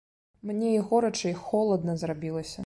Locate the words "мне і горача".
0.41-1.23